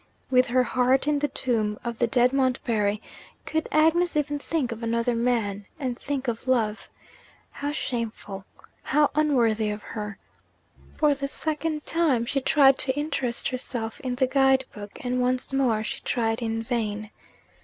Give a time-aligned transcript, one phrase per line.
[0.31, 3.03] With her heart in the tomb of the dead Montbarry,
[3.45, 6.89] could Agnes even think of another man, and think of love?
[7.51, 8.43] How shameful!
[8.81, 10.17] how unworthy of her!
[10.97, 15.53] For the second time, she tried to interest herself in the guide book and once
[15.53, 17.11] more she tried in vain.